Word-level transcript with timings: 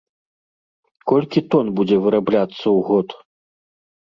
Колькі 1.11 1.39
тон 1.57 1.65
будзе 1.81 1.97
вырабляцца 2.07 2.63
ў 2.63 2.79
год? 2.89 3.07